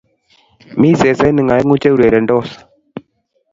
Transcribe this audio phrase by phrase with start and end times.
[0.79, 2.49] Mi sesenik aeng'u che urerendos